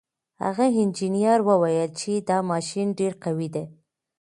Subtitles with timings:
[0.43, 3.63] هغه انجنیر وویل چې دا ماشین ډېر قوي دی.